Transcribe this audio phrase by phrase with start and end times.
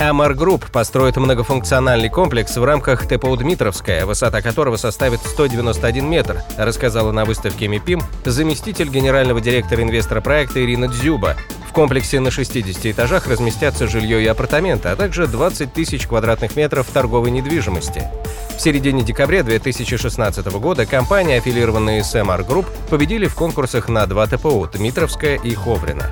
[0.00, 7.12] Mar Group построит многофункциональный комплекс в рамках ТПУ «Дмитровская», высота которого составит 191 метр, рассказала
[7.12, 11.36] на выставке MIPIM заместитель генерального директора инвестора проекта Ирина Дзюба.
[11.68, 16.86] В комплексе на 60 этажах разместятся жилье и апартаменты, а также 20 тысяч квадратных метров
[16.86, 18.08] торговой недвижимости.
[18.56, 24.26] В середине декабря 2016 года компании, аффилированные с Mar Group, победили в конкурсах на два
[24.26, 26.10] ТПУ– Дмитровская и Ховрино.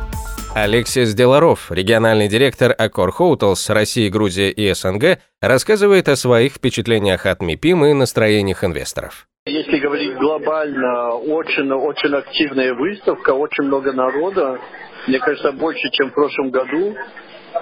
[0.54, 7.84] Алексис Деларофф, региональный директор AccorHotels России, Грузия и СНГ, рассказывает о своих впечатлениях от MIPIM
[7.84, 9.26] и настроениях инвесторов.
[9.46, 14.58] Если говорить глобально, очень, очень активная выставка, очень много народа.
[15.08, 16.94] Мне кажется, больше, чем в прошлом году.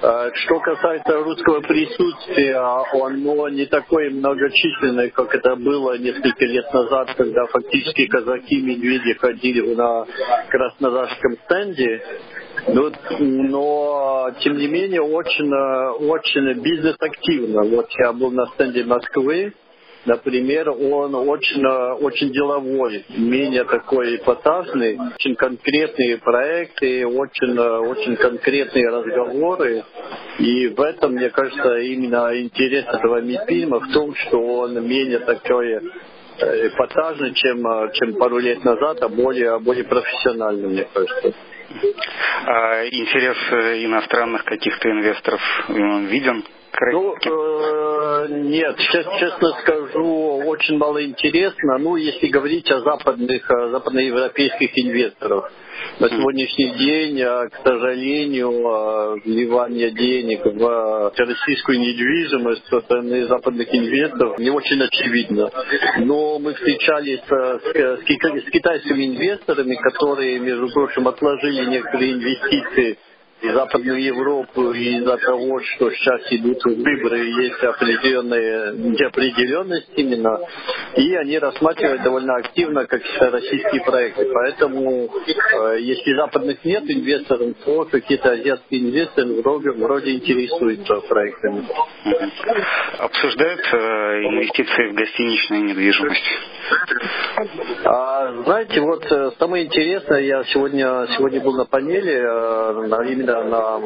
[0.02, 2.56] Э, что касается русского присутствия,
[2.92, 9.74] оно не такое многочисленное, как это было несколько лет назад, когда фактически казаки медведи ходили
[9.76, 10.06] на
[10.48, 12.02] краснодарском стенде.
[12.66, 15.52] Но, но тем не менее очень,
[16.08, 17.62] очень бизнес-активно.
[17.62, 19.52] Вот я был на стенде Москвы,
[20.06, 29.84] например, он очень, очень деловой, менее такой эпатажный, очень конкретные проекты, очень, очень конкретные разговоры.
[30.38, 35.72] И в этом, мне кажется, именно интерес этого фильма в том, что он менее такой
[35.72, 41.34] э, эпатажный, чем, чем пару лет назад, а более, более профессиональный, мне кажется.
[42.46, 46.44] А интерес э, иностранных каких-то инвесторов виден?
[46.78, 51.78] Ну, э, нет, честно скажу, очень мало интересно.
[51.78, 55.50] Ну, если говорить о западных, о западноевропейских инвесторах.
[56.00, 63.74] На сегодняшний день, а, к сожалению, а, вливание денег в российскую недвижимость со стороны западных
[63.74, 65.50] инвесторов не очень очевидно.
[66.00, 72.98] Но мы встречались а, с, с китайскими инвесторами, которые, между прочим, отложили некоторые инвестиции
[73.42, 80.38] и Западную Европу из-за того, что сейчас идут выборы, есть определенная неопределенность именно,
[80.96, 84.26] и они рассматривают довольно активно как российские проекты.
[84.32, 91.66] Поэтому, э, если западных нет инвесторов, то какие-то азиатские инвесторы вроде, вроде интересуются проектами.
[92.98, 96.24] Обсуждают э, инвестиции в гостиничную недвижимость?
[97.84, 103.78] А, знаете, вот э, самое интересное, я сегодня, сегодня был на панели, э, именно на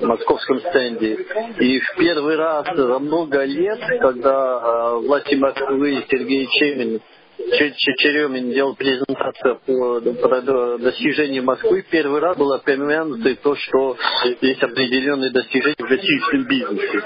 [0.00, 1.18] московском стенде,
[1.60, 7.00] и в первый раз за много лет, когда э, власти Москвы Сергей Чемин
[7.48, 13.96] Черемин делал презентацию по, по достижениям Москвы, первый раз было упомянуто то, что
[14.40, 17.02] есть определенные достижения в гостиничном бизнесе.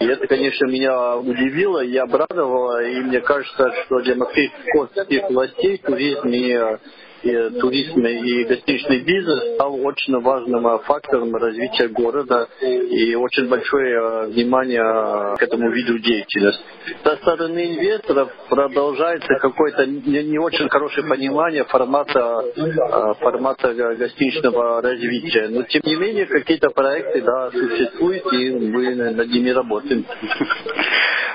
[0.00, 6.28] И это, конечно, меня удивило и обрадовало, и мне кажется, что для московских властей туризм
[6.28, 6.78] и
[7.22, 14.26] и туризм и гостиничный бизнес стал очень важным фактором развития города и очень большое э,
[14.28, 16.62] внимание к этому виду деятельности.
[17.04, 25.48] Со стороны инвесторов продолжается какое-то не, очень хорошее понимание формата, э, формата гостиничного развития.
[25.48, 30.04] Но тем не менее какие-то проекты да, существуют и мы над ними работаем.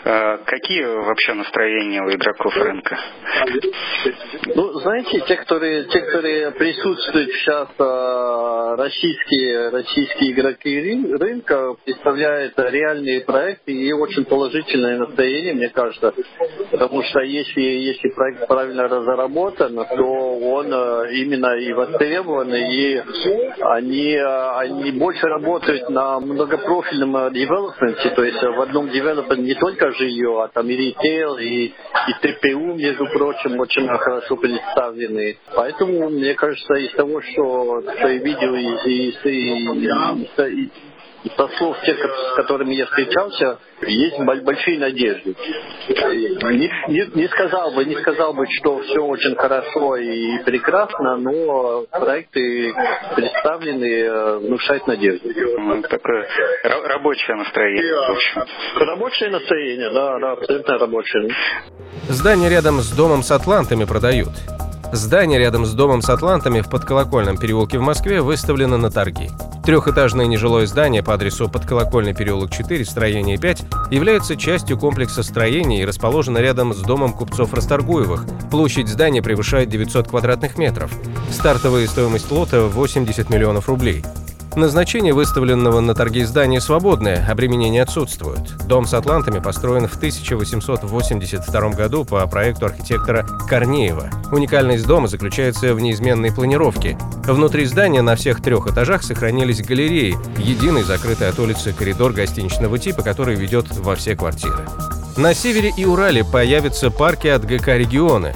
[0.08, 2.96] Э, какие вообще настроения у игроков рынка?
[4.86, 10.80] Знаете, те, которые, те, которые присутствуют сейчас, э, российские, российские игроки
[11.12, 16.14] рынка, представляют реальные проекты и очень положительное настроение, мне кажется.
[16.76, 23.02] Потому что если, если проект правильно разработан, то он э, именно и востребован, и
[23.62, 30.44] они, они больше работают на многопрофильном девелопменте, то есть в одном девелопменте не только жилье,
[30.44, 31.74] а там и ритейл, и, и
[32.22, 35.38] ТПУ, между прочим, очень хорошо представлены.
[35.56, 40.72] Поэтому, мне кажется, из того, что, что я видел из, из, из, из,
[41.36, 45.36] со слов тех, с которыми я встречался, есть большие надежды.
[45.88, 51.86] Не, не, не сказал бы, не сказал бы, что все очень хорошо и прекрасно, но
[51.92, 52.74] проекты
[53.16, 55.30] представлены, э, внушают надежду.
[55.58, 56.28] Ну, такое
[56.64, 58.44] рабочее настроение, в общем.
[58.76, 61.36] Рабочее настроение, да, да, абсолютно рабочее.
[62.10, 64.30] Здание рядом с домом с атлантами продают.
[64.96, 69.30] Здание рядом с домом с атлантами в подколокольном переулке в Москве выставлено на торги.
[69.66, 75.86] Трехэтажное нежилое здание по адресу Подколокольный переулок 4, строение 5, является частью комплекса строений и
[75.86, 78.26] расположено рядом с домом купцов Расторгуевых.
[78.50, 80.92] Площадь здания превышает 900 квадратных метров.
[81.30, 84.02] Стартовая стоимость лота– 80 миллионов рублей.
[84.56, 88.56] Назначение выставленного на торги здания свободное, обременения отсутствуют.
[88.68, 94.10] Дом с атлантами построен в 1882 году по проекту архитектора Корнеева.
[94.32, 96.98] Уникальность дома заключается в неизменной планировке.
[97.26, 103.04] Внутри здания на всех трех этажах сохранились галереи, единый закрытый от улицы коридор гостиничного типа,
[103.04, 104.66] который ведет во все квартиры.
[105.18, 108.36] На севере и Урале появятся парки от ГК «Регионы».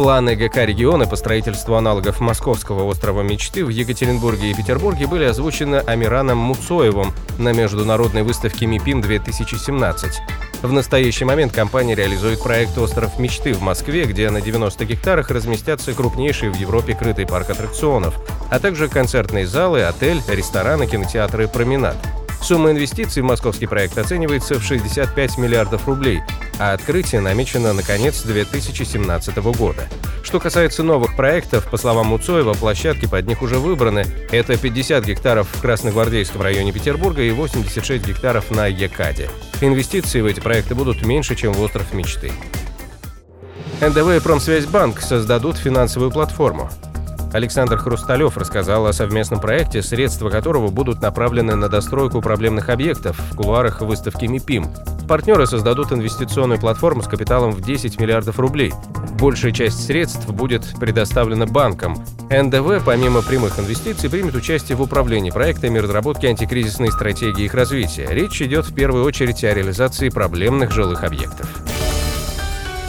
[0.00, 5.76] Планы ГК региона по строительству аналогов Московского острова мечты в Екатеринбурге и Петербурге были озвучены
[5.76, 9.92] Амираном Муцоевым на международной выставке МИПИМ-2017.
[10.62, 15.92] В настоящий момент компания реализует проект «Остров мечты» в Москве, где на 90 гектарах разместятся
[15.92, 18.14] крупнейший в Европе крытый парк аттракционов,
[18.50, 21.98] а также концертные залы, отель, рестораны, кинотеатры «Променад».
[22.42, 26.22] Сумма инвестиций в московский проект оценивается в 65 миллиардов рублей,
[26.58, 29.88] а открытие намечено на конец 2017 года.
[30.22, 34.06] Что касается новых проектов, по словам Муцоева, площадки под них уже выбраны.
[34.30, 39.30] Это 50 гектаров в Красногвардейском районе Петербурга и 86 гектаров на Екаде.
[39.60, 42.32] Инвестиции в эти проекты будут меньше, чем в «Остров мечты».
[43.80, 46.70] НДВ и Промсвязьбанк создадут финансовую платформу.
[47.32, 53.36] Александр Хрусталев рассказал о совместном проекте, средства которого будут направлены на достройку проблемных объектов в
[53.36, 54.66] кулуарах выставки МИПИМ.
[55.06, 58.72] Партнеры создадут инвестиционную платформу с капиталом в 10 миллиардов рублей.
[59.18, 61.96] Большая часть средств будет предоставлена банкам.
[62.30, 68.06] НДВ, помимо прямых инвестиций, примет участие в управлении проектами разработки антикризисной стратегии их развития.
[68.10, 71.48] Речь идет в первую очередь о реализации проблемных жилых объектов.